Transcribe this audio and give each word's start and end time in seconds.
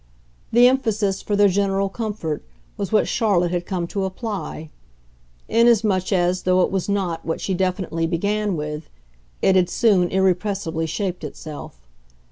The 0.51 0.67
emphasis, 0.67 1.21
for 1.21 1.35
their 1.35 1.47
general 1.47 1.87
comfort, 1.87 2.43
was 2.75 2.91
what 2.91 3.07
Charlotte 3.07 3.51
had 3.51 3.67
come 3.67 3.85
to 3.89 4.03
apply; 4.03 4.71
inasmuch 5.47 6.11
as, 6.11 6.41
though 6.41 6.61
it 6.63 6.71
was 6.71 6.89
not 6.89 7.23
what 7.23 7.39
she 7.39 7.53
definitely 7.53 8.07
began 8.07 8.55
with, 8.57 8.89
it 9.43 9.55
had 9.55 9.69
soon 9.69 10.09
irrepressibly 10.09 10.87
shaped 10.87 11.23
itself. 11.23 11.81